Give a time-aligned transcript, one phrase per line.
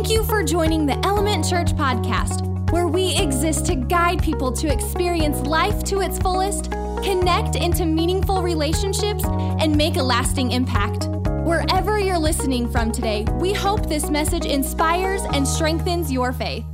[0.00, 4.72] Thank you for joining the Element Church podcast, where we exist to guide people to
[4.72, 6.70] experience life to its fullest,
[7.02, 11.08] connect into meaningful relationships, and make a lasting impact.
[11.44, 16.64] Wherever you're listening from today, we hope this message inspires and strengthens your faith.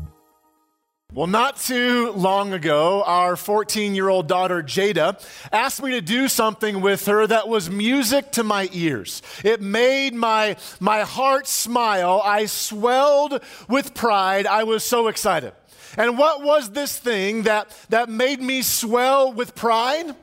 [1.16, 5.18] Well, not too long ago, our 14 year old daughter Jada
[5.50, 9.22] asked me to do something with her that was music to my ears.
[9.42, 12.20] It made my, my heart smile.
[12.22, 14.46] I swelled with pride.
[14.46, 15.54] I was so excited.
[15.96, 20.14] And what was this thing that, that made me swell with pride?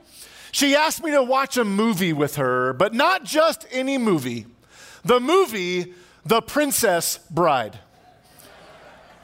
[0.52, 4.46] She asked me to watch a movie with her, but not just any movie.
[5.04, 7.80] The movie, The Princess Bride.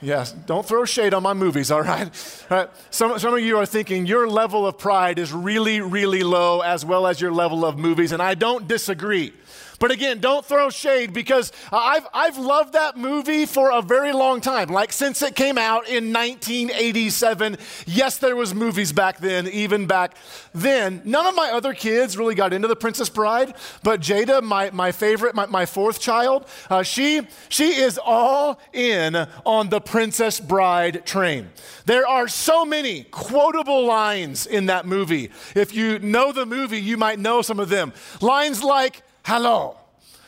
[0.02, 2.10] Yes, don't throw shade on my movies, all right?
[2.50, 2.70] All right.
[2.90, 6.86] Some, some of you are thinking your level of pride is really, really low, as
[6.86, 9.34] well as your level of movies, and I don't disagree.
[9.80, 14.42] But again, don't throw shade because I've, I've loved that movie for a very long
[14.42, 14.70] time.
[14.70, 17.58] Like since it came out in 1987.
[17.88, 20.16] Yes, there was movies back then, even back
[20.54, 21.02] then.
[21.06, 24.92] None of my other kids really got into The Princess Bride, but Jada, my, my
[24.92, 31.06] favorite, my, my fourth child, uh, she, she is all in on the Princess Bride
[31.06, 31.50] train.
[31.86, 35.32] There are so many quotable lines in that movie.
[35.56, 37.94] If you know the movie, you might know some of them.
[38.22, 39.78] Lines like, Hello,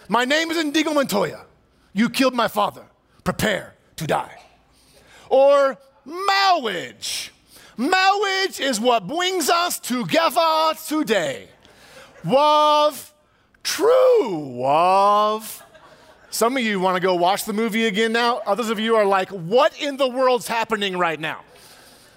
[0.09, 1.47] my name is Inigo Montoya.
[1.91, 2.83] You killed my father.
[3.23, 4.39] Prepare to die.
[5.27, 7.33] Or marriage.
[7.77, 11.47] Marriage is what brings us together today.
[12.23, 13.11] Love,
[13.63, 15.63] true love.
[16.29, 18.43] Some of you want to go watch the movie again now.
[18.45, 21.39] Others of you are like, what in the world's happening right now?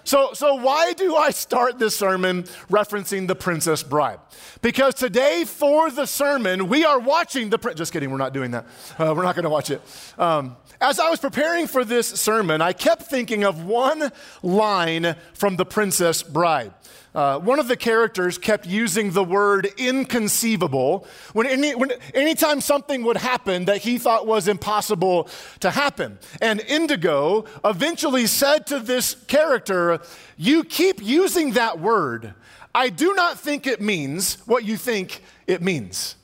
[0.04, 4.18] So, so why do I start this sermon referencing the Princess Bride?
[4.60, 7.58] Because today, for the sermon, we are watching the.
[7.74, 8.66] Just kidding, we're not doing that.
[8.98, 9.80] Uh, we're not going to watch it.
[10.18, 15.56] Um, as I was preparing for this sermon, I kept thinking of one line from
[15.56, 16.72] the Princess Bride.
[17.14, 23.04] Uh, one of the characters kept using the word inconceivable when, any, when anytime something
[23.04, 25.28] would happen that he thought was impossible
[25.60, 26.18] to happen.
[26.42, 30.00] And Inigo eventually said to this character,
[30.36, 32.34] You keep using that word.
[32.74, 36.16] I do not think it means what you think it means.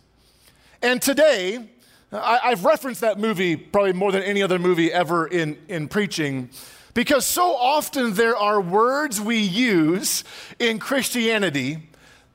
[0.83, 1.69] And today,
[2.13, 6.51] I, have referenced that movie probably more than any other movie ever in, in preaching.
[6.95, 10.25] Because so often there are words we use
[10.59, 11.79] in Christianity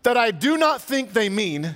[0.03, 1.75] that I do not think they mean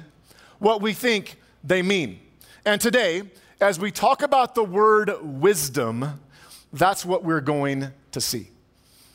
[0.60, 2.20] what we think they mean.
[2.66, 3.24] And today,
[3.60, 6.22] as we talk about the word wisdom,
[6.72, 8.50] that's what we're going to see.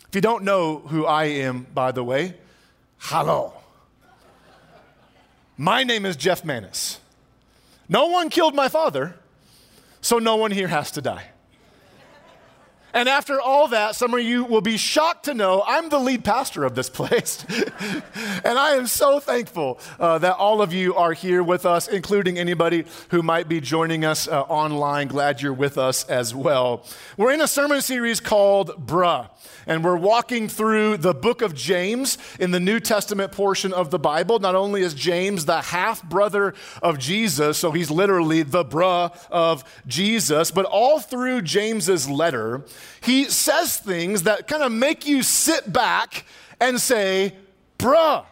[0.09, 2.35] If you don't know who I am, by the way,
[2.99, 3.55] hello.
[5.57, 7.01] My name is Jeff Manis.
[7.89, 9.15] No one killed my father,
[10.01, 11.31] so no one here has to die.
[12.95, 16.25] And after all that, some of you will be shocked to know I'm the lead
[16.25, 17.45] pastor of this place.
[18.45, 22.39] and I am so thankful uh, that all of you are here with us, including
[22.39, 25.09] anybody who might be joining us uh, online.
[25.09, 26.87] Glad you're with us as well.
[27.17, 29.29] We're in a sermon series called Bruh
[29.67, 33.99] and we're walking through the book of James in the New Testament portion of the
[33.99, 34.39] Bible.
[34.39, 39.65] Not only is James the half brother of Jesus, so he's literally the bruh of
[39.87, 42.65] Jesus, but all through James's letter,
[43.03, 46.25] he says things that kind of make you sit back
[46.61, 47.35] and say,
[47.79, 48.25] bruh,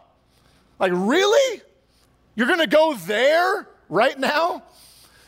[0.78, 1.62] like, really?
[2.34, 4.62] You're gonna go there right now?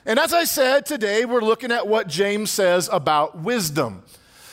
[0.07, 4.03] And as I said, today we're looking at what James says about wisdom.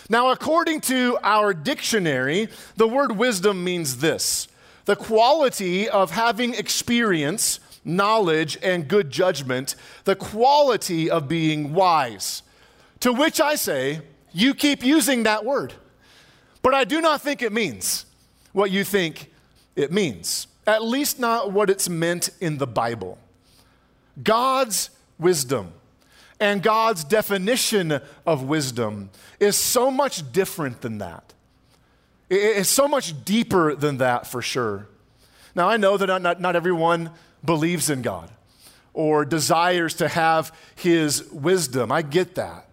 [0.09, 4.47] Now, according to our dictionary, the word wisdom means this
[4.85, 12.43] the quality of having experience, knowledge, and good judgment, the quality of being wise.
[13.01, 14.01] To which I say,
[14.33, 15.73] you keep using that word,
[16.61, 18.05] but I do not think it means
[18.53, 19.31] what you think
[19.75, 23.17] it means, at least not what it's meant in the Bible.
[24.21, 25.73] God's wisdom
[26.39, 31.33] and God's definition of wisdom is so much different than that.
[32.29, 34.87] It's so much deeper than that for sure.
[35.53, 37.11] Now, I know that not, not, not everyone
[37.43, 38.31] believes in God
[38.93, 41.91] or desires to have his wisdom.
[41.91, 42.67] I get that.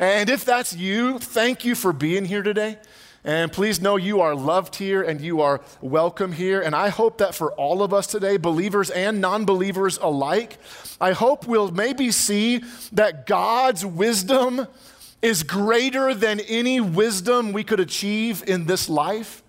[0.00, 2.78] And if that's you, thank you for being here today.
[3.22, 6.62] And please know you are loved here and you are welcome here.
[6.62, 10.56] And I hope that for all of us today, believers and non believers alike,
[11.02, 14.66] I hope we'll maybe see that God's wisdom
[15.20, 19.42] is greater than any wisdom we could achieve in this life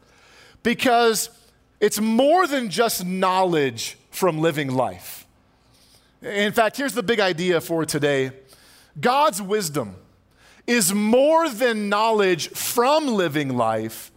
[0.63, 1.29] because
[1.79, 5.25] it's more than just knowledge from living life.
[6.21, 8.31] In fact, here's the big idea for today
[8.99, 9.95] God's wisdom
[10.67, 14.11] is more than knowledge from living life,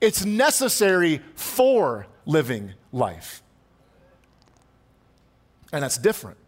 [0.00, 3.42] it's necessary for living life.
[5.72, 6.38] And that's different.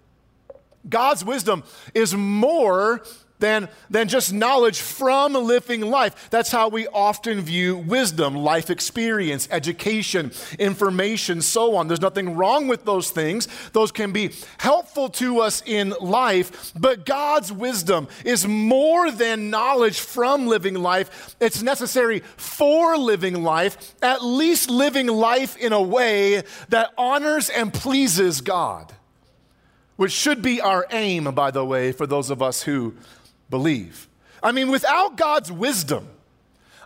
[0.88, 1.64] God's wisdom
[1.94, 3.02] is more
[3.38, 6.30] than, than just knowledge from living life.
[6.30, 11.88] That's how we often view wisdom, life experience, education, information, so on.
[11.88, 13.48] There's nothing wrong with those things.
[13.72, 20.00] Those can be helpful to us in life, but God's wisdom is more than knowledge
[20.00, 21.36] from living life.
[21.40, 27.72] It's necessary for living life, at least living life in a way that honors and
[27.72, 28.92] pleases God.
[29.96, 32.94] Which should be our aim, by the way, for those of us who
[33.50, 34.08] believe.
[34.43, 36.08] I mean, without God's wisdom,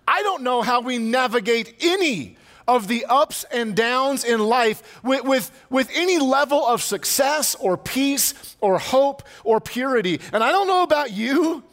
[0.06, 2.36] I don't know how we navigate any
[2.66, 7.76] of the ups and downs in life with, with, with any level of success or
[7.76, 10.20] peace or hope or purity.
[10.32, 11.64] And I don't know about you,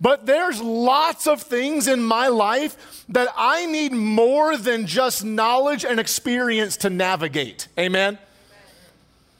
[0.00, 5.84] but there's lots of things in my life that I need more than just knowledge
[5.84, 7.68] and experience to navigate.
[7.78, 8.18] Amen?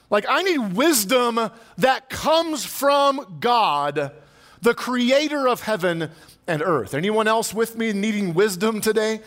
[0.08, 4.12] Like, I need wisdom that comes from God
[4.62, 6.11] the creator of heaven
[6.47, 6.94] and earth.
[6.94, 9.20] Anyone else with me needing wisdom today?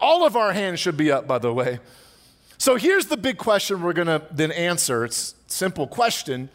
[0.00, 1.78] All of our hands should be up, by the way.
[2.58, 5.04] So here's the big question we're going to then answer.
[5.04, 6.48] It's a simple question.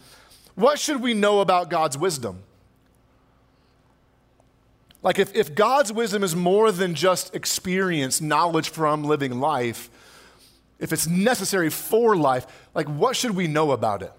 [0.55, 2.43] What should we know about God's wisdom?
[5.01, 9.89] Like, if, if God's wisdom is more than just experience, knowledge from living life,
[10.79, 14.13] if it's necessary for life, like, what should we know about it?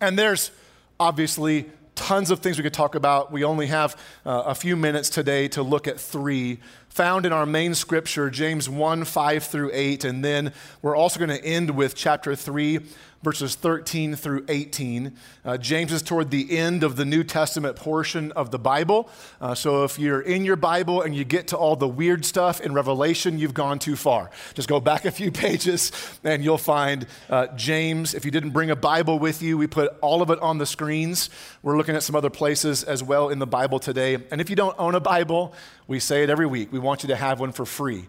[0.00, 0.50] And there's
[0.98, 3.32] obviously tons of things we could talk about.
[3.32, 6.60] We only have uh, a few minutes today to look at three
[6.96, 10.04] found in our main scripture, James 1 5 through 8.
[10.04, 12.80] And then we're also going to end with chapter 3,
[13.22, 15.12] verses 13 through 18.
[15.44, 19.10] Uh, James is toward the end of the New Testament portion of the Bible.
[19.40, 22.60] Uh, so if you're in your Bible and you get to all the weird stuff
[22.60, 24.30] in Revelation, you've gone too far.
[24.54, 25.92] Just go back a few pages
[26.24, 28.14] and you'll find uh, James.
[28.14, 30.66] If you didn't bring a Bible with you, we put all of it on the
[30.66, 31.30] screens.
[31.62, 34.14] We're looking at some other places as well in the Bible today.
[34.30, 35.52] And if you don't own a Bible,
[35.88, 36.72] we say it every week.
[36.72, 38.06] We want you to have one for free.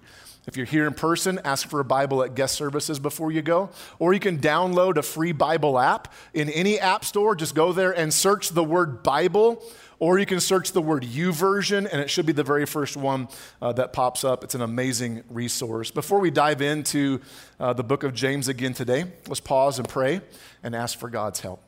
[0.47, 3.69] If you're here in person, ask for a Bible at guest services before you go.
[3.99, 7.35] Or you can download a free Bible app in any app store.
[7.35, 9.61] Just go there and search the word Bible.
[9.99, 12.95] Or you can search the word U YouVersion, and it should be the very first
[12.95, 13.27] one
[13.61, 14.43] uh, that pops up.
[14.43, 15.91] It's an amazing resource.
[15.91, 17.19] Before we dive into
[17.59, 20.21] uh, the book of James again today, let's pause and pray
[20.63, 21.59] and ask for God's help.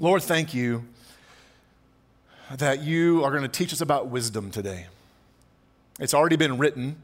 [0.00, 0.84] Lord, thank you
[2.56, 4.86] that you are going to teach us about wisdom today.
[6.02, 6.96] It's already been written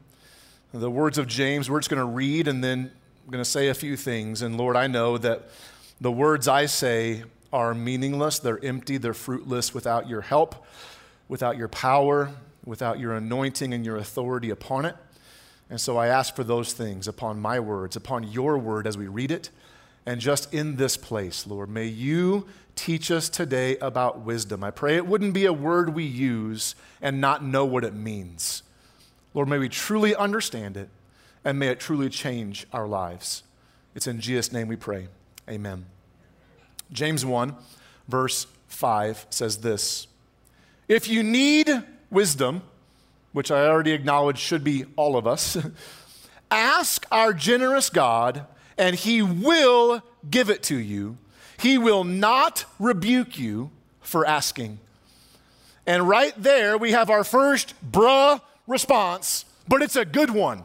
[0.73, 1.69] the words of James.
[1.69, 2.91] We're just going to read and then
[3.23, 4.41] I'm going to say a few things.
[4.41, 5.43] And Lord, I know that
[6.01, 7.23] the words I say
[7.53, 10.65] are meaningless, they're empty, they're fruitless without your help,
[11.29, 12.31] without your power,
[12.65, 14.97] without your anointing and your authority upon it.
[15.69, 19.07] And so I ask for those things upon my words, upon your word as we
[19.07, 19.49] read it.
[20.05, 24.61] And just in this place, Lord, may you teach us today about wisdom.
[24.61, 28.63] I pray it wouldn't be a word we use and not know what it means.
[29.33, 30.89] Lord, may we truly understand it
[31.45, 33.43] and may it truly change our lives.
[33.95, 35.07] It's in Jesus' name we pray.
[35.49, 35.85] Amen.
[36.91, 37.55] James 1,
[38.07, 40.07] verse 5 says this
[40.87, 41.69] If you need
[42.09, 42.63] wisdom,
[43.31, 45.57] which I already acknowledge should be all of us,
[46.51, 48.45] ask our generous God,
[48.77, 51.17] and he will give it to you.
[51.57, 53.69] He will not rebuke you
[54.01, 54.79] for asking.
[55.85, 60.63] And right there, we have our first bruh response, but it's a good one.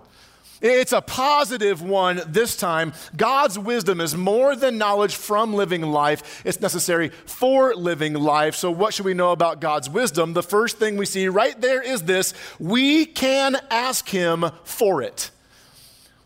[0.61, 2.95] It's a positive one this time.
[3.17, 8.55] God's wisdom is more than knowledge from living life, it's necessary for living life.
[8.55, 10.33] So, what should we know about God's wisdom?
[10.33, 15.31] The first thing we see right there is this we can ask Him for it.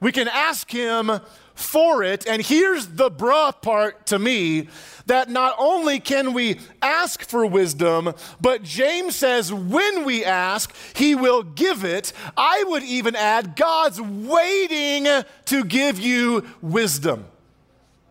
[0.01, 1.11] We can ask Him
[1.59, 2.27] for it.
[2.27, 4.69] And here's the bruh part to me
[5.07, 11.15] that not only can we ask for wisdom, but James says when we ask, he
[11.15, 12.13] will give it.
[12.37, 17.27] I would even add, God's waiting to give you wisdom.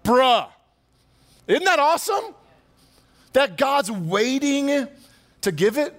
[0.04, 0.48] Bruh.
[1.48, 2.34] Isn't that awesome?
[3.34, 4.88] That God's waiting
[5.42, 5.94] to give it?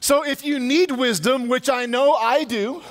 [0.00, 2.82] So if you need wisdom, which I know I do,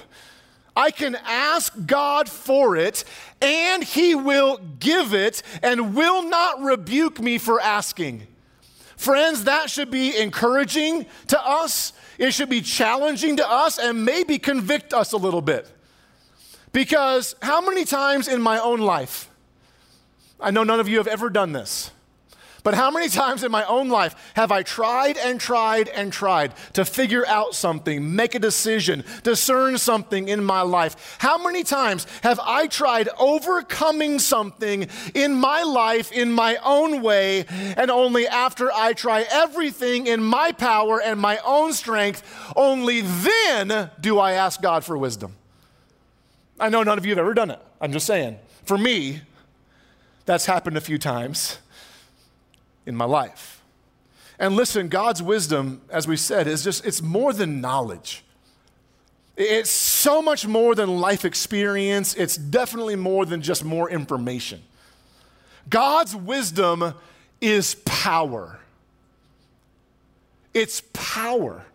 [0.76, 3.04] I can ask God for it,
[3.42, 8.28] and He will give it and will not rebuke me for asking.
[8.98, 11.94] Friends, that should be encouraging to us.
[12.18, 15.70] It should be challenging to us and maybe convict us a little bit.
[16.72, 19.30] Because how many times in my own life,
[20.40, 21.92] I know none of you have ever done this,
[22.66, 26.52] But how many times in my own life have I tried and tried and tried
[26.74, 31.16] to figure out something, make a decision, discern something in my life?
[31.20, 37.46] How many times have I tried overcoming something in my life in my own way,
[37.78, 42.24] and only after I try everything in my power and my own strength,
[42.56, 45.36] only then do I ask God for wisdom?
[46.60, 47.60] I know none of you have ever done it.
[47.80, 48.40] I'm just saying.
[48.64, 49.22] For me,
[50.26, 51.60] that's happened a few times
[52.86, 53.62] in my life.
[54.38, 58.24] And listen, God's wisdom, as we said, is just, it's more than knowledge.
[59.38, 62.14] It's so much more than life experience.
[62.16, 64.62] It's definitely more than just more information.
[65.70, 66.94] God's wisdom
[67.42, 68.60] is power.
[70.54, 71.66] It's power.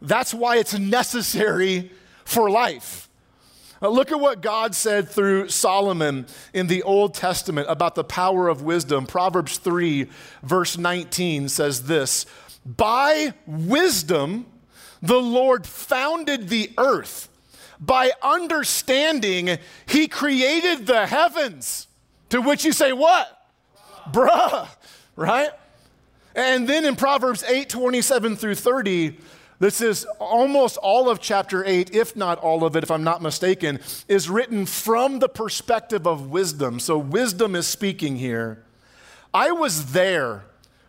[0.00, 1.90] That's why it's necessary
[2.24, 3.07] for life.
[3.80, 8.48] Uh, look at what God said through Solomon in the Old Testament about the power
[8.48, 9.06] of wisdom.
[9.06, 10.08] Proverbs 3,
[10.42, 12.26] verse 19 says this
[12.64, 14.46] By wisdom,
[15.00, 17.28] the Lord founded the earth.
[17.80, 21.86] By understanding, he created the heavens.
[22.30, 23.28] To which you say, What?
[24.10, 24.68] Bruh,
[25.16, 25.50] right?
[26.34, 29.16] And then in Proverbs 8, 27 through 30,
[29.60, 33.22] this is almost all of chapter 8, if not all of it, if I'm not
[33.22, 36.78] mistaken, is written from the perspective of wisdom.
[36.78, 38.62] So wisdom is speaking here.
[39.34, 40.44] I was there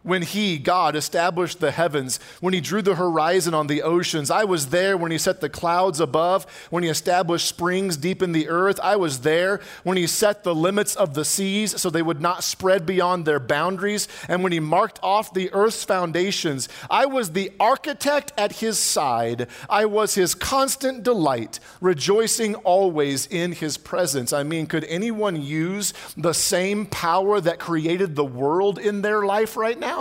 [0.09, 4.31] when he, God, established the heavens, when he drew the horizon on the oceans.
[4.31, 8.31] I was there when he set the clouds above, when he established springs deep in
[8.31, 8.79] the earth.
[8.81, 12.43] I was there when he set the limits of the seas so they would not
[12.43, 16.67] spread beyond their boundaries, and when he marked off the earth's foundations.
[16.89, 19.47] I was the architect at his side.
[19.69, 24.33] I was his constant delight, rejoicing always in his presence.
[24.33, 29.55] I mean, could anyone use the same power that created the world in their life
[29.55, 29.98] right now?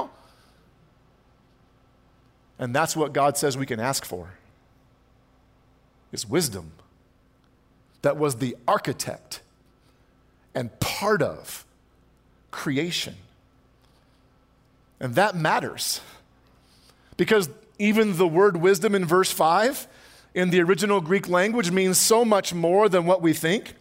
[2.59, 4.31] And that's what God says we can ask for
[6.11, 6.73] is wisdom
[8.03, 9.41] that was the architect
[10.55, 11.65] and part of
[12.51, 13.15] creation.
[15.01, 16.01] And that matters.
[17.17, 17.49] Because
[17.79, 19.87] even the word wisdom in verse 5
[20.35, 23.75] in the original Greek language means so much more than what we think.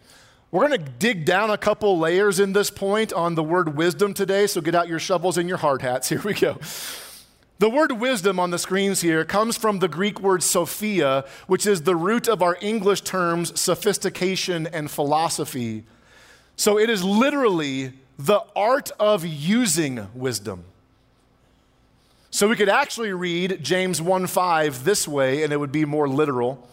[0.50, 4.14] We're going to dig down a couple layers in this point on the word wisdom
[4.14, 6.08] today, so get out your shovels and your hard hats.
[6.08, 6.58] Here we go.
[7.60, 11.82] The word wisdom on the screens here comes from the Greek word sophia, which is
[11.82, 15.82] the root of our English terms sophistication and philosophy.
[16.54, 20.64] So it is literally the art of using wisdom.
[22.30, 26.68] So we could actually read James 1:5 this way and it would be more literal.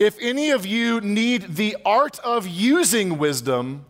[0.00, 3.84] If any of you need the art of using wisdom,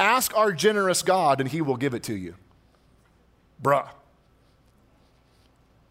[0.00, 2.34] ask our generous God and he will give it to you.
[3.62, 3.86] Bruh.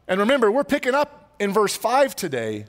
[0.10, 2.66] And remember, we're picking up in verse 5 today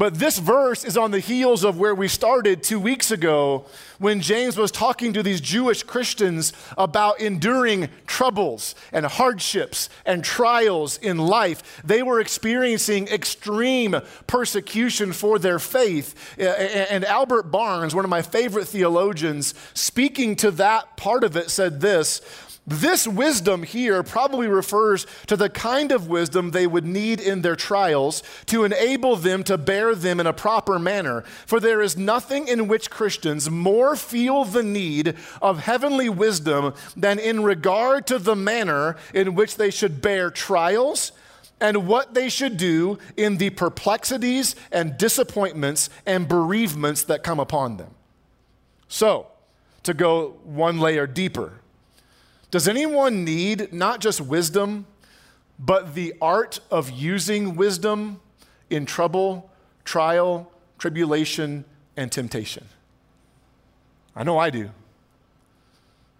[0.00, 3.66] but this verse is on the heels of where we started two weeks ago
[3.98, 10.96] when James was talking to these Jewish Christians about enduring troubles and hardships and trials
[10.96, 11.82] in life.
[11.84, 13.94] They were experiencing extreme
[14.26, 16.14] persecution for their faith.
[16.38, 21.82] And Albert Barnes, one of my favorite theologians, speaking to that part of it, said
[21.82, 22.22] this
[22.70, 27.56] this wisdom here probably refers to the kind of wisdom they would need in their
[27.56, 31.22] trials to enable them to bear them in a proper manner.
[31.46, 37.18] For there is nothing in which Christians more feel the need of heavenly wisdom than
[37.18, 41.10] in regard to the manner in which they should bear trials
[41.60, 47.76] and what they should do in the perplexities and disappointments and bereavements that come upon
[47.76, 47.90] them.
[48.88, 49.26] So,
[49.82, 51.59] to go one layer deeper,
[52.50, 54.86] does anyone need not just wisdom,
[55.58, 58.20] but the art of using wisdom
[58.70, 59.50] in trouble,
[59.84, 61.64] trial, tribulation,
[61.96, 62.64] and temptation?
[64.16, 64.70] I know I do.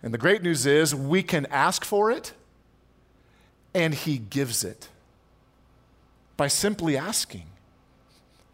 [0.02, 2.32] And the great news is we can ask for it,
[3.74, 4.88] and He gives it.
[6.36, 7.44] By simply asking,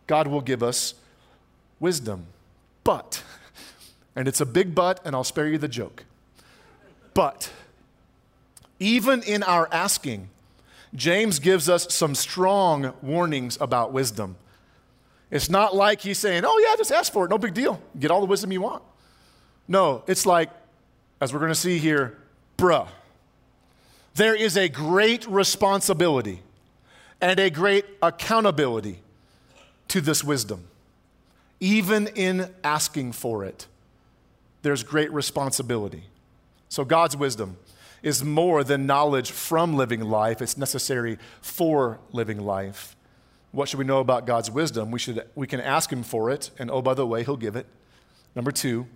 [0.07, 0.95] God will give us
[1.79, 2.27] wisdom.
[2.85, 3.23] But,
[4.15, 6.05] and it's a big but, and I'll spare you the joke.
[7.15, 7.51] But,
[8.79, 10.29] even in our asking,
[10.95, 14.37] James gives us some strong warnings about wisdom.
[15.31, 17.81] It's not like he's saying, oh, yeah, just ask for it, no big deal.
[17.99, 18.83] Get all the wisdom you want.
[19.67, 20.51] No, it's like,
[21.21, 22.17] as we're going to see here,
[22.57, 22.89] bruh,
[24.15, 26.43] there is a great responsibility
[27.21, 29.01] and a great accountability
[29.89, 30.69] to this wisdom.
[31.59, 33.67] Even in asking for it,
[34.63, 36.05] there's great responsibility.
[36.69, 37.57] So, God's wisdom
[38.07, 42.95] is more than knowledge from living life, it's necessary for living life.
[43.51, 44.93] What should we know about God's wisdom?
[44.93, 47.57] We, should, we can ask Him for it, and oh, by the way, He'll give
[47.57, 47.67] it.
[48.37, 48.87] Number two,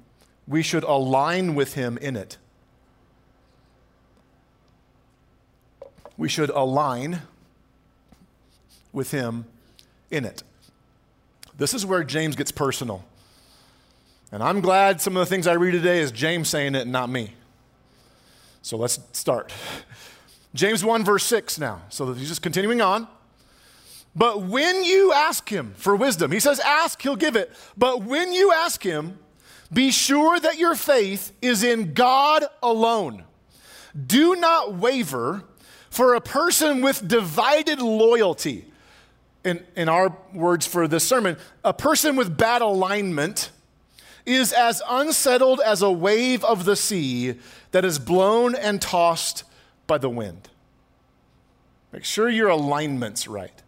[0.46, 2.38] we should align with Him in it.
[6.16, 7.22] We should align
[8.92, 9.44] with Him
[10.08, 10.44] in it.
[11.58, 13.04] This is where James gets personal.
[14.30, 16.92] And I'm glad some of the things I read today is James saying it and
[16.92, 17.34] not me.
[18.62, 19.52] So let's start.
[20.54, 21.82] James 1, verse 6 now.
[21.88, 23.08] So he's just continuing on.
[24.14, 27.52] But when you ask him for wisdom, he says, ask, he'll give it.
[27.76, 29.18] But when you ask him,
[29.72, 33.24] be sure that your faith is in God alone.
[34.06, 35.44] Do not waver,
[35.90, 38.66] for a person with divided loyalty,
[39.44, 43.50] in, in our words for this sermon, a person with bad alignment
[44.26, 47.34] is as unsettled as a wave of the sea
[47.72, 49.44] that is blown and tossed
[49.86, 50.48] by the wind.
[51.92, 53.62] Make sure your alignment's right.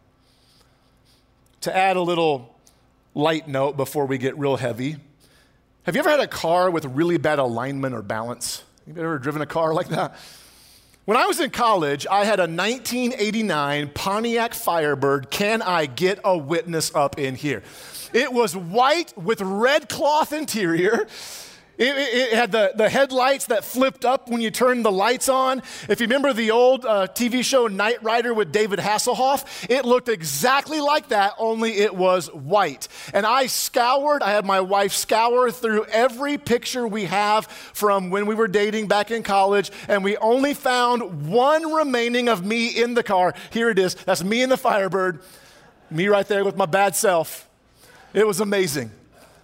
[1.62, 2.56] To add a little
[3.14, 4.96] light note before we get real heavy,
[5.84, 8.62] have you ever had a car with really bad alignment or balance?
[8.86, 10.16] You ever driven a car like that?
[11.04, 15.30] When I was in college, I had a 1989 Pontiac Firebird.
[15.30, 17.64] Can I get a witness up in here?
[18.12, 21.06] It was white with red cloth interior.
[21.78, 25.62] It, it, had the, the headlights that flipped up when you turned the lights on.
[25.88, 30.10] If you remember the old uh, TV show Knight Rider with David Hasselhoff, it looked
[30.10, 32.88] exactly like that, only it was white.
[33.14, 38.26] And I scoured, I had my wife scour through every picture we have from when
[38.26, 42.92] we were dating back in college, and we only found one remaining of me in
[42.94, 43.34] the car.
[43.50, 43.94] Here it is.
[43.94, 45.20] That's me in the Firebird,
[45.90, 47.48] me right there with my bad self.
[48.14, 48.90] It was amazing.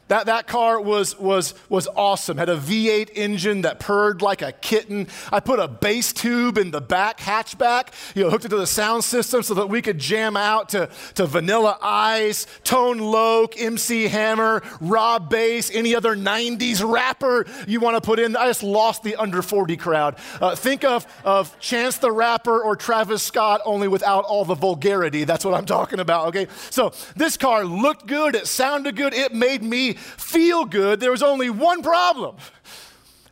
[0.09, 2.39] That, that car was, was, was awesome.
[2.39, 5.07] Had a V8 engine that purred like a kitten.
[5.31, 8.67] I put a bass tube in the back hatchback, you know, hooked it to the
[8.67, 14.09] sound system so that we could jam out to, to Vanilla Ice, Tone Loc, MC
[14.09, 18.35] Hammer, Rob Base, any other 90s rapper you want to put in.
[18.35, 20.17] I just lost the under 40 crowd.
[20.41, 25.25] Uh, think of, of Chance the Rapper or Travis Scott, only without all the vulgarity.
[25.25, 26.47] That's what I'm talking about, okay?
[26.71, 31.01] So this car looked good, it sounded good, it made me feel good.
[31.01, 32.37] There was only one problem.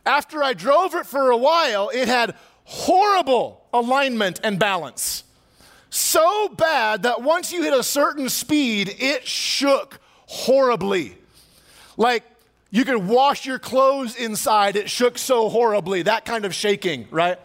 [0.05, 5.23] After I drove it for a while, it had horrible alignment and balance.
[5.89, 11.17] So bad that once you hit a certain speed, it shook horribly.
[11.95, 12.23] Like
[12.69, 17.39] you could wash your clothes inside, it shook so horribly, that kind of shaking, right?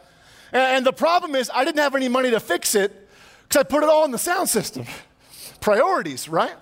[0.53, 3.09] And the problem is, I didn't have any money to fix it
[3.49, 4.85] because I put it all in the sound system.
[5.61, 6.55] Priorities, right?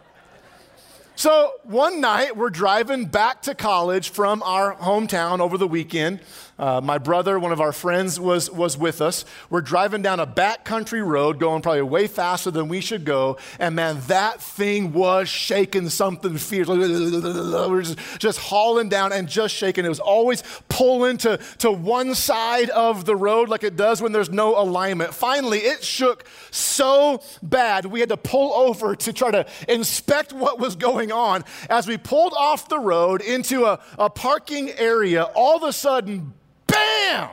[1.20, 6.20] So one night, we're driving back to college from our hometown over the weekend.
[6.59, 9.26] Uh, my brother, one of our friends, was, was with us.
[9.48, 13.38] We're driving down a backcountry road, going probably way faster than we should go.
[13.59, 16.68] And man, that thing was shaking something fierce.
[16.68, 19.85] We're just, just hauling down and just shaking.
[19.85, 24.12] It was always pulling to, to one side of the road like it does when
[24.12, 25.14] there's no alignment.
[25.14, 30.59] Finally, it shook so bad, we had to pull over to try to inspect what
[30.59, 31.44] was going on.
[31.68, 36.32] As we pulled off the road into a, a parking area, all of a sudden,
[36.66, 37.30] bam!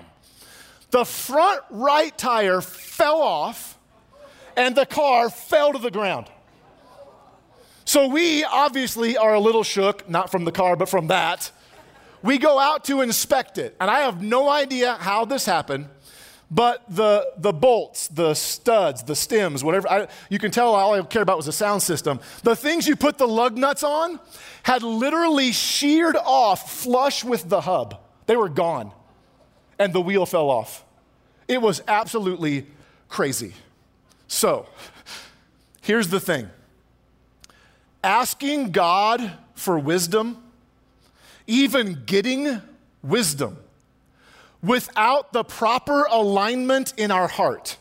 [0.92, 3.78] The front right tire fell off
[4.56, 6.28] and the car fell to the ground.
[7.86, 11.52] So we obviously are a little shook, not from the car, but from that.
[12.22, 15.88] We go out to inspect it, and I have no idea how this happened,
[16.50, 21.02] but the, the bolts, the studs, the stems, whatever, I, you can tell all I
[21.02, 22.20] cared about was the sound system.
[22.44, 24.20] The things you put the lug nuts on
[24.64, 28.00] had literally sheared off flush with the hub.
[28.28, 28.92] They were gone
[29.78, 30.86] and the wheel fell off.
[31.48, 32.68] It was absolutely
[33.10, 33.54] crazy.
[34.28, 34.68] So,
[35.82, 36.50] here's the thing
[38.04, 40.44] asking God for wisdom,
[41.46, 42.62] even getting
[43.02, 43.58] wisdom,
[44.64, 47.78] without the proper alignment in our heart,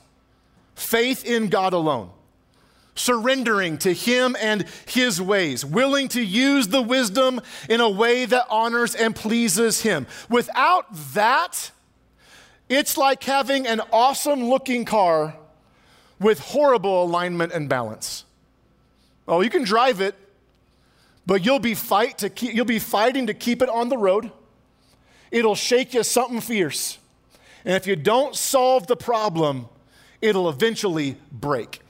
[0.75, 2.11] faith in God alone,
[2.95, 8.47] surrendering to Him and His ways, willing to use the wisdom in a way that
[8.51, 10.07] honors and pleases Him.
[10.29, 11.71] Without that,
[12.69, 15.37] it's like having an awesome looking car
[16.19, 18.25] with horrible alignment and balance.
[19.29, 20.15] Oh, you can drive it,
[21.27, 24.31] but you'll be fight to keep, you'll be fighting to keep it on the road.
[25.37, 26.99] It'll shake you something fierce.
[27.65, 29.69] And if you don't solve the problem,
[30.21, 31.81] it'll eventually break.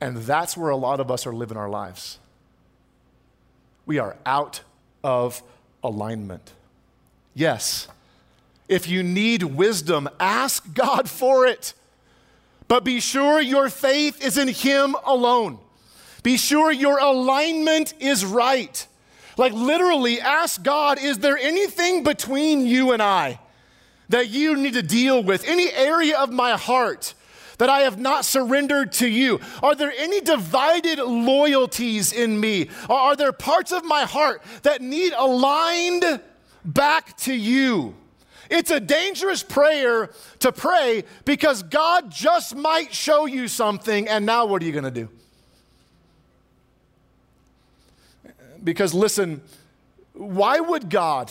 [0.00, 2.18] And that's where a lot of us are living our lives.
[3.86, 4.60] We are out
[5.02, 5.42] of
[5.82, 6.52] alignment
[7.36, 7.86] Yes.
[8.66, 11.74] If you need wisdom, ask God for it.
[12.66, 15.58] But be sure your faith is in Him alone.
[16.22, 18.86] Be sure your alignment is right.
[19.36, 23.38] Like, literally, ask God, is there anything between you and I
[24.08, 25.46] that you need to deal with?
[25.46, 27.14] Any area of my heart
[27.58, 29.40] that I have not surrendered to you?
[29.62, 32.68] Are there any divided loyalties in me?
[32.88, 36.20] Are there parts of my heart that need aligned
[36.64, 37.94] back to you?
[38.50, 44.46] It's a dangerous prayer to pray because God just might show you something, and now
[44.46, 45.08] what are you going to do?
[48.66, 49.42] Because listen,
[50.12, 51.30] why would God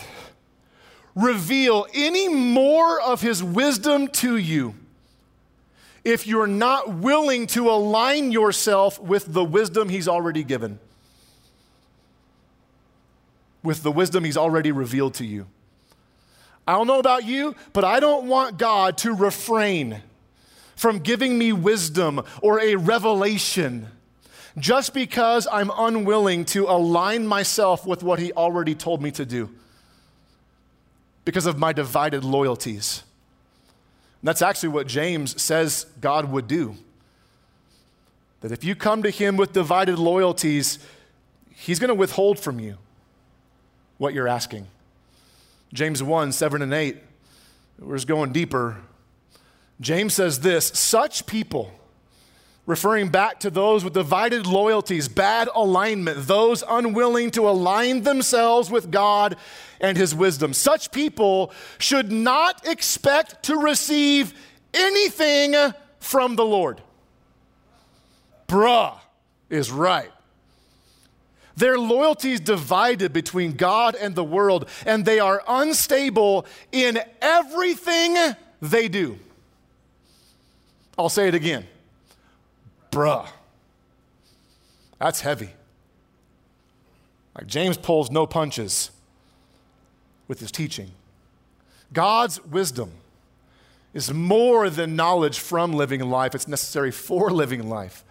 [1.15, 4.73] reveal any more of his wisdom to you
[6.05, 10.79] if you're not willing to align yourself with the wisdom he's already given?
[13.61, 15.45] With the wisdom he's already revealed to you.
[16.65, 20.01] I don't know about you, but I don't want God to refrain
[20.77, 23.89] from giving me wisdom or a revelation
[24.57, 29.49] just because I'm unwilling to align myself with what He already told me to do
[31.25, 33.03] because of my divided loyalties.
[34.21, 36.75] And that's actually what James says God would do.
[38.41, 40.79] That if you come to Him with divided loyalties,
[41.55, 42.77] He's going to withhold from you
[43.97, 44.67] what you're asking.
[45.73, 46.97] James 1 7 and 8.
[47.79, 48.77] We're just going deeper.
[49.81, 51.71] James says this such people,
[52.65, 58.89] referring back to those with divided loyalties, bad alignment, those unwilling to align themselves with
[58.89, 59.35] God
[59.79, 64.33] and His wisdom, such people should not expect to receive
[64.73, 65.55] anything
[65.99, 66.81] from the Lord.
[68.47, 68.95] Bruh
[69.49, 70.11] is right.
[71.57, 78.35] Their loyalty is divided between God and the world, and they are unstable in everything
[78.61, 79.17] they do.
[80.97, 81.65] I'll say it again.
[82.95, 83.27] Bruh.
[84.99, 85.49] That's heavy.
[87.35, 88.89] Like James pulls no punches
[90.29, 90.91] with his teaching.
[91.91, 92.91] God's wisdom
[93.93, 98.05] is more than knowledge from living life, it's necessary for living life.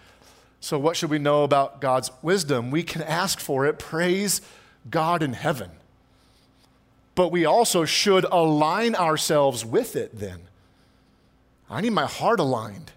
[0.60, 2.70] So, what should we know about God's wisdom?
[2.70, 3.78] We can ask for it.
[3.78, 4.42] Praise
[4.90, 5.70] God in heaven.
[7.14, 10.40] But we also should align ourselves with it then.
[11.70, 12.92] I need my heart aligned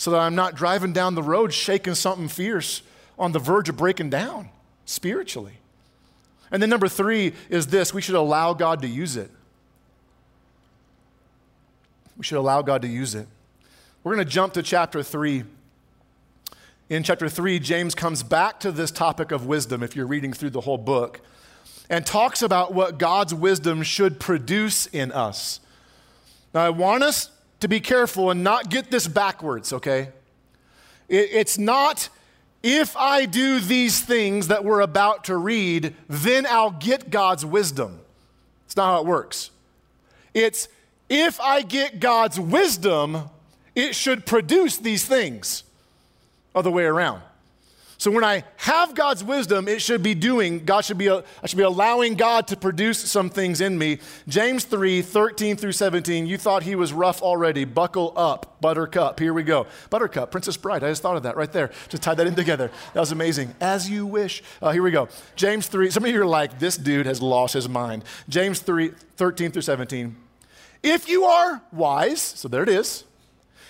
[0.00, 2.80] so that I'm not driving down the road shaking something fierce
[3.18, 4.48] on the verge of breaking down
[4.86, 5.58] spiritually.
[6.50, 9.30] And then number three is this we should allow God to use it.
[12.16, 13.28] We should allow God to use it.
[14.02, 15.44] We're going to jump to chapter three
[16.88, 20.50] in chapter 3, James comes back to this topic of wisdom, if you're reading through
[20.50, 21.20] the whole book,
[21.88, 25.60] and talks about what God's wisdom should produce in us.
[26.52, 30.08] Now, I want us to be careful and not get this backwards, okay?
[31.12, 32.08] it's not
[32.62, 38.00] if I do these things that we're about to read, then I'll get God's wisdom.
[38.66, 39.50] It's not how it works.
[40.34, 40.68] It's
[41.08, 43.30] if I get God's wisdom,
[43.74, 45.64] it should produce these things
[46.54, 47.22] other way around.
[48.00, 51.58] So when I have God's wisdom, it should be doing, God should be, I should
[51.58, 53.98] be allowing God to produce some things in me.
[54.26, 57.66] James 3, 13 through 17, you thought he was rough already.
[57.66, 59.20] Buckle up, buttercup.
[59.20, 59.66] Here we go.
[59.90, 60.82] Buttercup, Princess Bride.
[60.82, 61.72] I just thought of that right there.
[61.90, 62.70] Just tied that in together.
[62.94, 63.54] That was amazing.
[63.60, 64.42] As you wish.
[64.62, 65.10] Uh, here we go.
[65.36, 68.04] James 3, some of you are like, this dude has lost his mind.
[68.30, 70.16] James 3, 13 through 17.
[70.82, 73.04] If you are wise, so there it is,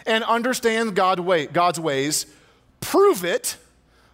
[0.07, 2.27] and understand God way, God's ways,
[2.81, 3.57] prove it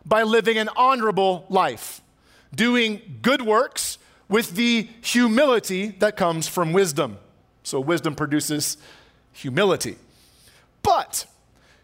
[0.07, 2.01] by living an honorable life,
[2.55, 7.19] doing good works with the humility that comes from wisdom.
[7.63, 8.77] So, wisdom produces
[9.33, 9.97] humility.
[10.83, 11.27] But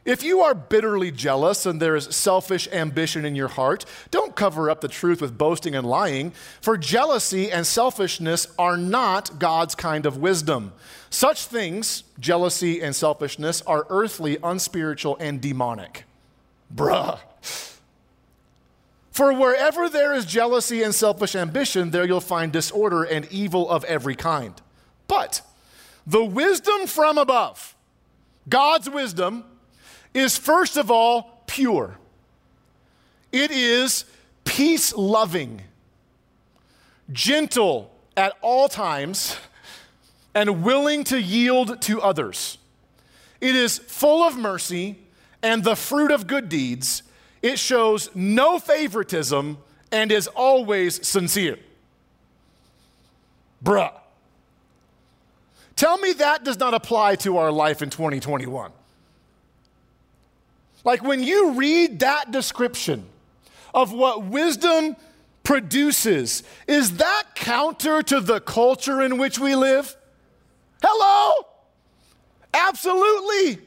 [0.04, 4.68] if you are bitterly jealous and there is selfish ambition in your heart, don't cover
[4.70, 10.06] up the truth with boasting and lying, for jealousy and selfishness are not God's kind
[10.06, 10.72] of wisdom.
[11.10, 16.04] Such things, jealousy and selfishness, are earthly, unspiritual, and demonic.
[16.74, 17.20] Bruh.
[19.12, 23.84] For wherever there is jealousy and selfish ambition, there you'll find disorder and evil of
[23.84, 24.54] every kind.
[25.06, 25.42] But
[26.06, 27.76] the wisdom from above,
[28.48, 29.44] God's wisdom,
[30.14, 31.98] is first of all pure.
[33.30, 34.06] It is
[34.44, 35.60] peace loving,
[37.12, 39.36] gentle at all times,
[40.34, 42.56] and willing to yield to others.
[43.42, 45.00] It is full of mercy
[45.42, 47.02] and the fruit of good deeds,
[47.42, 49.58] it shows no favoritism
[49.90, 51.58] and is always sincere.
[53.62, 53.92] Bruh.
[55.76, 58.70] Tell me that does not apply to our life in 2021.
[60.84, 63.06] Like when you read that description
[63.74, 64.96] of what wisdom
[65.42, 69.96] produces, is that counter to the culture in which we live?
[70.82, 71.46] Hello?
[72.52, 73.62] Absolutely.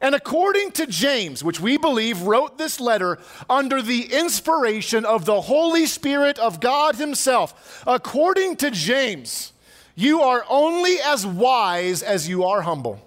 [0.00, 3.18] And according to James, which we believe wrote this letter
[3.50, 9.52] under the inspiration of the Holy Spirit of God Himself, according to James,
[9.94, 13.06] you are only as wise as you are humble.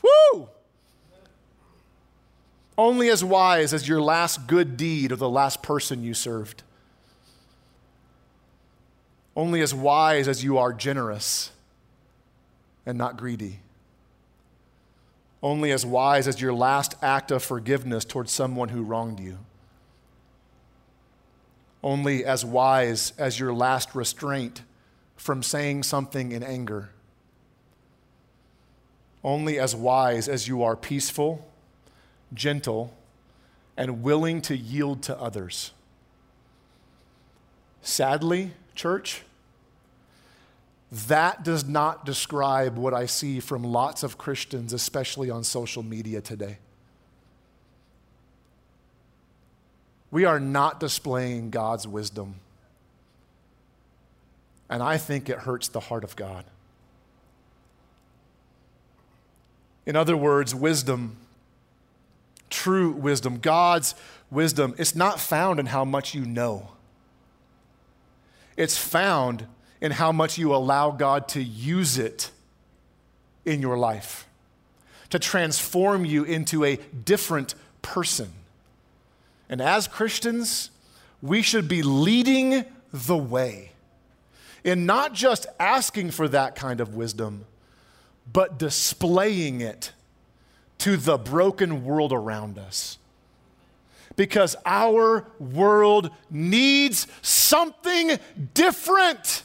[0.00, 0.48] Woo!
[2.76, 6.62] Only as wise as your last good deed or the last person you served.
[9.34, 11.50] Only as wise as you are generous
[12.86, 13.58] and not greedy.
[15.42, 19.38] Only as wise as your last act of forgiveness towards someone who wronged you.
[21.82, 24.62] Only as wise as your last restraint
[25.16, 26.90] from saying something in anger.
[29.22, 31.48] Only as wise as you are peaceful,
[32.34, 32.94] gentle,
[33.76, 35.72] and willing to yield to others.
[37.80, 39.22] Sadly, church,
[40.90, 46.20] that does not describe what I see from lots of Christians, especially on social media
[46.20, 46.58] today.
[50.10, 52.36] We are not displaying God's wisdom.
[54.70, 56.44] And I think it hurts the heart of God.
[59.84, 61.16] In other words, wisdom,
[62.50, 63.94] true wisdom, God's
[64.30, 66.70] wisdom, it's not found in how much you know.
[68.56, 69.46] It's found
[69.80, 72.30] in how much you allow God to use it
[73.44, 74.26] in your life,
[75.10, 78.30] to transform you into a different person.
[79.48, 80.70] And as Christians,
[81.22, 83.72] we should be leading the way
[84.64, 87.46] in not just asking for that kind of wisdom,
[88.30, 89.92] but displaying it
[90.78, 92.98] to the broken world around us.
[94.16, 98.18] Because our world needs something
[98.52, 99.42] different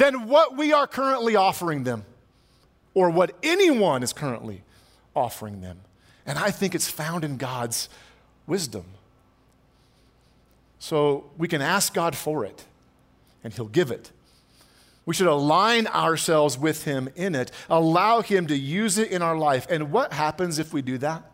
[0.00, 2.06] than what we are currently offering them
[2.94, 4.62] or what anyone is currently
[5.14, 5.78] offering them.
[6.24, 7.90] And I think it's found in God's
[8.46, 8.84] wisdom.
[10.78, 12.64] So we can ask God for it
[13.44, 14.10] and He'll give it.
[15.04, 19.36] We should align ourselves with Him in it, allow Him to use it in our
[19.36, 19.66] life.
[19.68, 21.30] And what happens if we do that?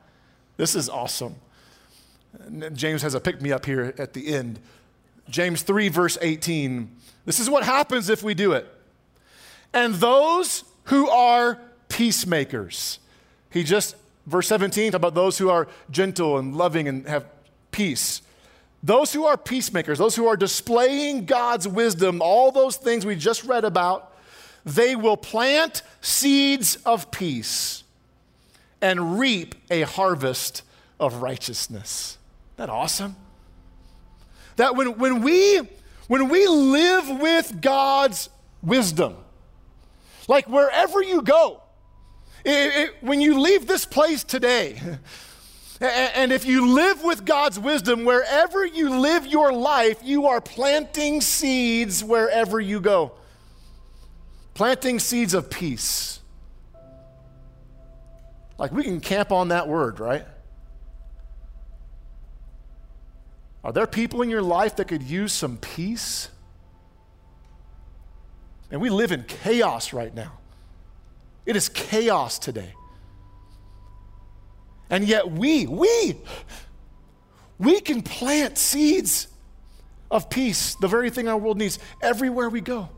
[0.57, 1.37] This is awesome.
[2.72, 4.59] James has a pick me up here at the end.
[5.28, 6.90] James 3, verse 18.
[7.24, 8.66] This is what happens if we do it.
[9.72, 11.58] And those who are
[11.88, 12.98] peacemakers.
[13.50, 17.26] He just, verse 17, about those who are gentle and loving and have
[17.70, 18.22] peace.
[18.82, 23.44] Those who are peacemakers, those who are displaying God's wisdom, all those things we just
[23.44, 24.12] read about,
[24.64, 27.84] they will plant seeds of peace
[28.80, 30.62] and reap a harvest
[31.00, 32.18] of righteousness.
[32.54, 33.16] Isn't that awesome?
[34.56, 35.60] That when, when, we,
[36.08, 38.28] when we live with God's
[38.62, 39.16] wisdom,
[40.28, 41.62] like wherever you go,
[42.44, 44.80] it, it, when you leave this place today,
[45.80, 51.20] and if you live with God's wisdom, wherever you live your life, you are planting
[51.20, 53.12] seeds wherever you go.
[54.54, 56.20] Planting seeds of peace.
[58.58, 60.24] Like we can camp on that word, right?
[63.66, 66.29] Are there people in your life that could use some peace?
[68.70, 70.38] And we live in chaos right now.
[71.44, 72.72] It is chaos today.
[74.88, 76.14] And yet we, we,
[77.59, 79.26] we can plant seeds
[80.12, 82.88] of peace, the very thing our world needs, everywhere we go.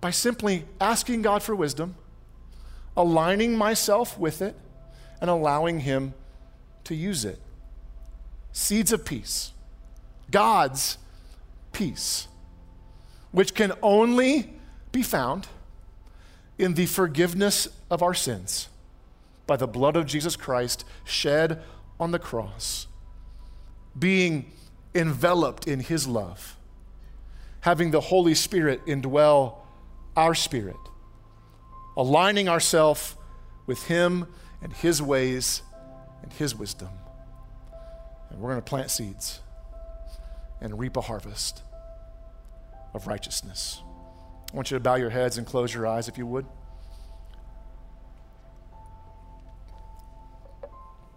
[0.00, 1.96] By simply asking God for wisdom,
[2.96, 4.56] aligning myself with it,
[5.20, 6.14] and allowing Him
[6.84, 7.38] to use it.
[8.54, 9.50] Seeds of peace.
[10.30, 10.96] God's
[11.72, 12.28] peace,
[13.32, 14.54] which can only
[14.92, 15.48] be found
[16.56, 18.68] in the forgiveness of our sins
[19.48, 21.62] by the blood of Jesus Christ shed
[21.98, 22.86] on the cross,
[23.98, 24.52] being
[24.94, 26.56] enveloped in his love,
[27.62, 29.56] having the Holy Spirit indwell
[30.16, 30.76] our spirit,
[31.96, 33.16] aligning ourselves
[33.66, 34.28] with him
[34.62, 35.62] and his ways
[36.22, 36.90] and his wisdom.
[38.34, 39.38] And we're going to plant seeds
[40.60, 41.62] and reap a harvest
[42.92, 43.80] of righteousness.
[44.52, 46.44] I want you to bow your heads and close your eyes if you would.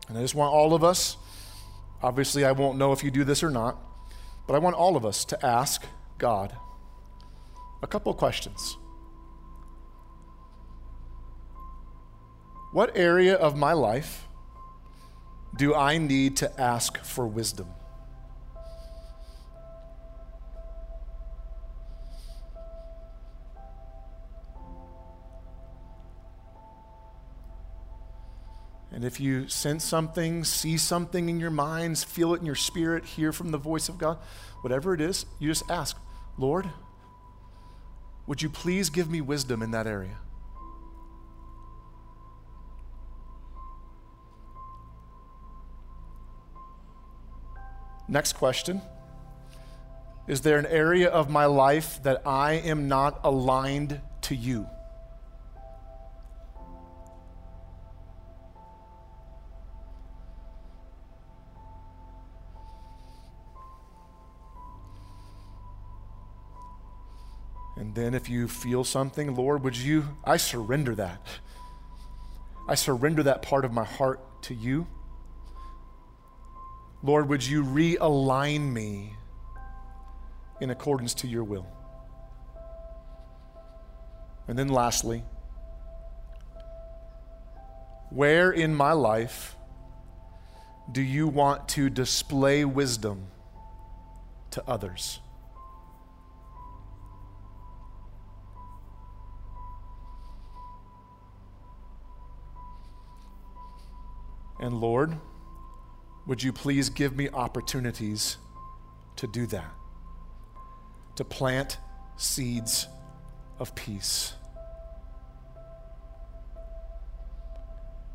[0.07, 1.17] And I just want all of us,
[2.03, 3.79] obviously, I won't know if you do this or not,
[4.47, 5.83] but I want all of us to ask
[6.19, 6.55] God,
[7.81, 8.77] a couple of questions.
[12.73, 14.26] What area of my life
[15.57, 17.67] do I need to ask for wisdom?
[28.91, 33.05] And if you sense something, see something in your minds, feel it in your spirit,
[33.05, 34.17] hear from the voice of God,
[34.61, 35.97] whatever it is, you just ask,
[36.37, 36.67] Lord,
[38.25, 40.17] would you please give me wisdom in that area?
[48.07, 48.81] Next question
[50.27, 54.67] Is there an area of my life that I am not aligned to you?
[67.77, 71.21] And then if you feel something, Lord, would you, I surrender that.
[72.67, 74.87] I surrender that part of my heart to you.
[77.03, 79.13] Lord, would you realign me
[80.59, 81.67] in accordance to your will?
[84.47, 85.23] And then lastly,
[88.09, 89.55] where in my life
[90.91, 93.27] do you want to display wisdom
[94.51, 95.19] to others?
[104.59, 105.17] And Lord,
[106.27, 108.37] would you please give me opportunities
[109.15, 109.71] to do that?
[111.15, 111.79] To plant
[112.17, 112.87] seeds
[113.57, 114.33] of peace.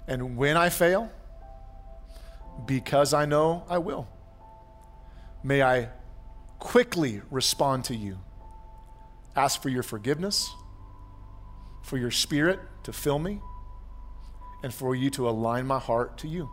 [0.06, 1.10] And when I fail,
[2.66, 4.06] because I know I will,
[5.42, 5.88] may I
[6.58, 8.18] quickly respond to you.
[9.34, 10.50] Ask for your forgiveness,
[11.82, 13.40] for your spirit to fill me
[14.62, 16.50] and for you to align my heart to you.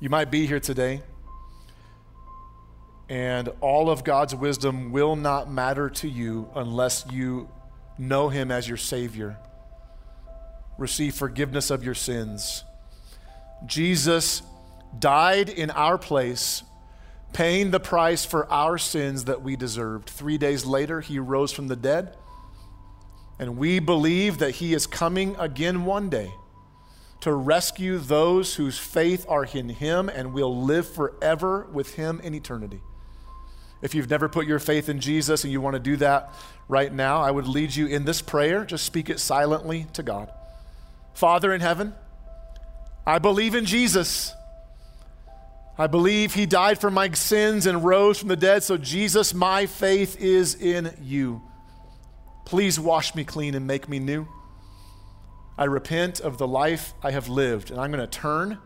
[0.00, 1.02] You might be here today,
[3.08, 7.48] and all of God's wisdom will not matter to you unless you
[7.98, 9.38] know Him as your Savior,
[10.78, 12.64] receive forgiveness of your sins.
[13.66, 14.42] Jesus
[14.98, 16.62] died in our place,
[17.32, 20.08] paying the price for our sins that we deserved.
[20.08, 22.16] Three days later, He rose from the dead
[23.38, 26.32] and we believe that He is coming again one day
[27.20, 32.34] to rescue those whose faith are in Him and will live forever with Him in
[32.34, 32.80] eternity.
[33.80, 36.32] If you've never put your faith in Jesus and you want to do that
[36.68, 38.64] right now, I would lead you in this prayer.
[38.64, 40.32] Just speak it silently to God.
[41.14, 41.94] Father in heaven,
[43.06, 44.32] I believe in Jesus.
[45.76, 48.64] I believe he died for my sins and rose from the dead.
[48.64, 51.40] So, Jesus, my faith is in you.
[52.44, 54.26] Please wash me clean and make me new.
[55.58, 58.58] I repent of the life I have lived, and I'm going to turn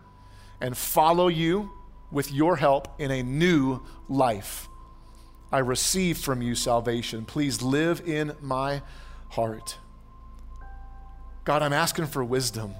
[0.61, 1.71] and follow you
[2.11, 4.69] with your help in a new life.
[5.51, 7.25] I receive from you salvation.
[7.25, 8.83] Please live in my
[9.31, 9.79] heart.
[11.45, 12.75] God, I'm asking for wisdom.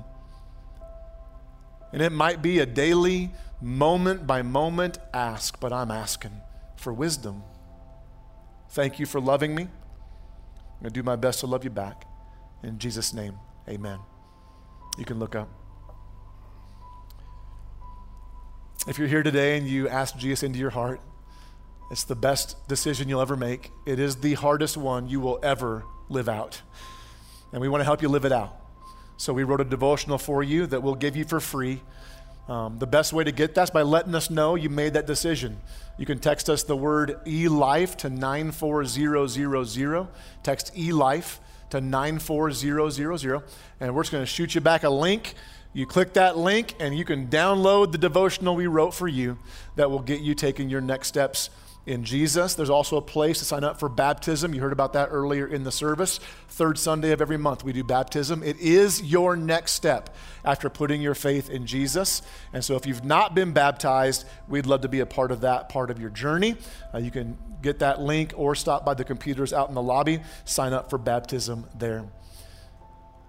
[1.93, 6.33] And it might be a daily, moment by moment ask, but I'm asking
[6.77, 7.43] for wisdom.
[8.71, 9.63] Thank you for loving me.
[9.63, 12.07] I'm going to do my best to love you back.
[12.63, 13.99] In Jesus' name, amen.
[14.99, 15.49] You can look up.
[18.87, 21.01] If you're here today and you ask Jesus into your heart,
[21.91, 23.71] it's the best decision you'll ever make.
[23.87, 26.63] It is the hardest one you will ever live out.
[27.53, 28.57] And we want to help you live it out.
[29.19, 31.81] So we wrote a devotional for you that we'll give you for free.
[32.49, 35.07] Um, the best way to get that is by letting us know you made that
[35.07, 35.61] decision.
[35.97, 40.09] You can text us the word eLife to 94000.
[40.43, 41.39] Text eLife
[41.73, 43.43] to 94000.
[43.81, 45.35] And we're just going to shoot you back a link.
[45.75, 49.39] You click that link and you can download the devotional we wrote for you
[49.77, 51.51] that will get you taking your next steps
[51.85, 52.55] in Jesus.
[52.55, 54.55] There's also a place to sign up for baptism.
[54.55, 56.21] You heard about that earlier in the service.
[56.49, 58.43] Third Sunday of every month, we do baptism.
[58.43, 60.15] It is your next step
[60.45, 62.23] after putting your faith in Jesus.
[62.53, 65.69] And so, if you've not been baptized, we'd love to be a part of that
[65.69, 66.57] part of your journey.
[66.95, 70.21] Uh, you can get that link or stop by the computers out in the lobby,
[70.45, 72.05] sign up for baptism there.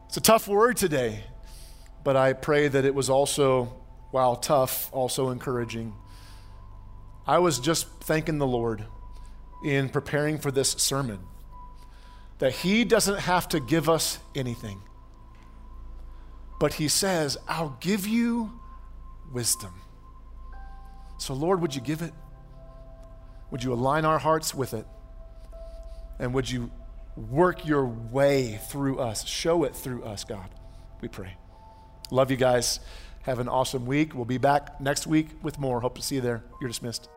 [0.07, 1.23] It's a tough word today,
[2.03, 3.73] but I pray that it was also,
[4.11, 5.95] while tough, also encouraging.
[7.25, 8.85] I was just thanking the Lord
[9.63, 11.19] in preparing for this sermon
[12.39, 14.81] that He doesn't have to give us anything,
[16.59, 18.51] but He says, I'll give you
[19.31, 19.73] wisdom.
[21.17, 22.13] So, Lord, would you give it?
[23.51, 24.85] Would you align our hearts with it?
[26.19, 26.71] And would you
[27.15, 29.25] work your way through us?
[29.25, 30.49] Show it through us, God.
[31.01, 31.37] We pray.
[32.11, 32.79] Love you guys.
[33.21, 34.13] Have an awesome week.
[34.13, 35.79] We'll be back next week with more.
[35.79, 36.43] Hope to see you there.
[36.59, 37.12] You're dismissed.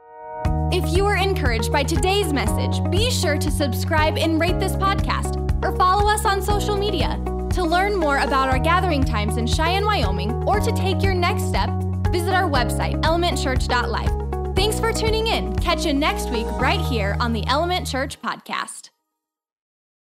[0.72, 5.64] If you were encouraged by today's message, be sure to subscribe and rate this podcast
[5.64, 7.20] or follow us on social media.
[7.50, 11.44] To learn more about our gathering times in Cheyenne, Wyoming, or to take your next
[11.48, 11.70] step,
[12.12, 14.54] visit our website, elementchurch.life.
[14.56, 15.54] Thanks for tuning in.
[15.56, 18.90] Catch you next week right here on the Element Church Podcast.